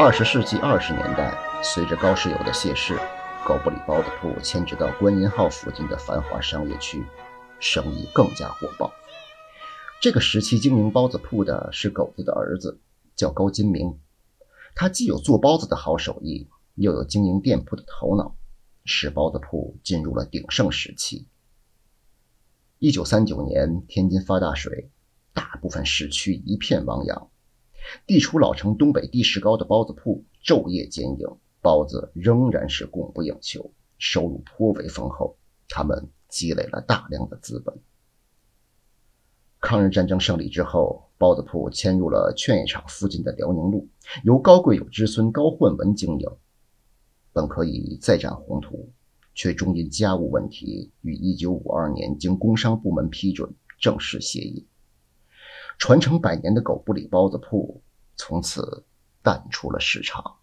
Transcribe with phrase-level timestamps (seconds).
[0.00, 2.96] 二十世纪二十年代，随着高世友的谢世，
[3.44, 7.04] 狗不理包子铺迁至到观音号附近的繁华商业区，
[7.58, 8.92] 生意更加火爆。
[10.00, 12.78] 这个时期经营包子铺的是狗子的儿子，
[13.16, 13.98] 叫高金明。
[14.76, 18.36] 他既有做包子的好手艺，又有经营店铺的头脑，
[18.84, 21.26] 使包子铺进入了鼎盛时期。
[22.78, 24.92] 一九三九年，天津发大水，
[25.32, 27.28] 大部分市区一片汪洋。
[28.06, 31.28] 地处老城东北地势高的包子铺昼夜兼营，
[31.60, 35.36] 包子仍然是供不应求，收入颇为丰厚。
[35.68, 37.78] 他们积累了大量的资本。
[39.60, 43.88] 抗日战争胜利之后，包子铺迁入了劝业场附近的辽宁路，
[44.22, 46.28] 由高贵友之孙高焕文经营。
[47.32, 48.92] 本可以再展宏图，
[49.34, 54.64] 却终因家务问题，于1952年经工商部门批准正式歇业。
[55.78, 57.82] 传承百年的狗不理包子铺
[58.16, 58.84] 从此
[59.22, 60.37] 淡出了市场。